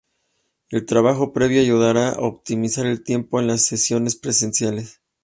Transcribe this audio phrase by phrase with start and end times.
[0.71, 4.99] El trabajo previo ayudará a optimizar el tiempo en las sesiones presenciales.